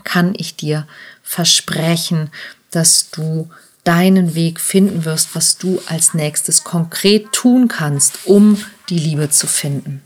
kann 0.04 0.34
ich 0.38 0.56
dir 0.56 0.88
versprechen, 1.24 2.30
dass 2.72 3.10
du 3.12 3.50
deinen 3.84 4.36
Weg 4.36 4.60
finden 4.60 5.06
wirst, 5.06 5.30
was 5.34 5.58
du 5.58 5.82
als 5.88 6.14
nächstes 6.14 6.64
konkret 6.64 7.32
tun 7.32 7.68
kannst, 7.68 8.20
um 8.26 8.64
die 8.90 9.00
Liebe 9.00 9.30
zu 9.30 9.48
finden. 9.48 10.04